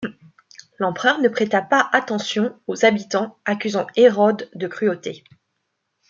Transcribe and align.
L'empereur 0.79 1.19
ne 1.19 1.29
prêta 1.29 1.61
pas 1.61 1.87
attention 1.93 2.59
aux 2.65 2.85
habitants 2.85 3.37
accusant 3.45 3.85
Hérode 3.95 4.49
de 4.55 4.65
cruauté. 4.65 5.23